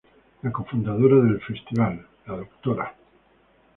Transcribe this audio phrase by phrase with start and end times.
[0.41, 2.87] La co-fundadora del Festival, Dra.